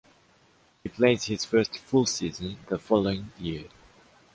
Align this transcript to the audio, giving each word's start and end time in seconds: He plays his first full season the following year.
He 0.81 0.89
plays 0.89 1.25
his 1.25 1.45
first 1.45 1.77
full 1.77 2.07
season 2.07 2.57
the 2.67 2.79
following 2.79 3.31
year. 3.37 3.65